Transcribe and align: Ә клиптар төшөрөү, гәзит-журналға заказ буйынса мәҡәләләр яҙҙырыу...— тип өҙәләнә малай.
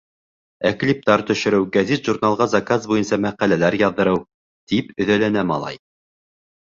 Ә 0.67 0.69
клиптар 0.83 1.23
төшөрөү, 1.25 1.67
гәзит-журналға 1.75 2.47
заказ 2.53 2.87
буйынса 2.91 3.19
мәҡәләләр 3.25 3.77
яҙҙырыу...— 3.81 4.23
тип 4.73 4.89
өҙәләнә 5.05 5.45
малай. 5.51 5.79